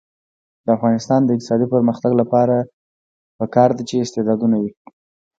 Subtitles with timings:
[0.65, 2.55] د افغانستان د اقتصادي پرمختګ لپاره
[3.39, 4.71] پکار ده چې استعدادونه وي.